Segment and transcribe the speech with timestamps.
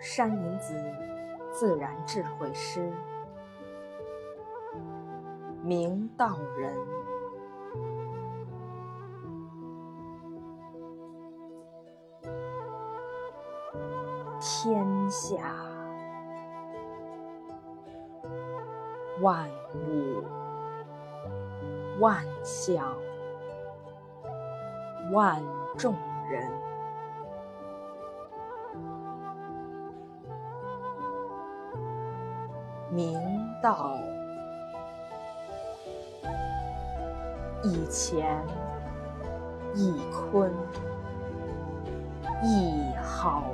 [0.00, 0.74] 山林子
[1.52, 2.90] 自然智慧师，
[5.62, 6.74] 明道人。
[14.40, 15.54] 天下
[19.20, 20.24] 万物
[22.00, 22.96] 万象
[25.12, 25.42] 万
[25.76, 25.94] 众
[26.30, 26.50] 人，
[32.90, 33.14] 明
[33.62, 33.96] 道
[37.62, 38.44] 以乾
[39.74, 40.52] 以坤，
[42.42, 43.44] 亦好。